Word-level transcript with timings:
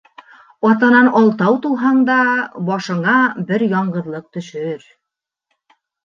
Атанан 0.67 1.09
алтау 1.17 1.57
тыуһаң 1.65 1.99
да, 2.07 2.15
башыңа 2.69 3.17
бер 3.51 3.65
яңғыҙлыҡ 3.73 4.25
төшөр 4.39 4.81